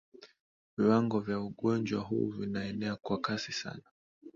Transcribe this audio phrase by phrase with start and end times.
[0.77, 3.83] Viwango vya ugonjwa huu vinaenea kwa kasi sana.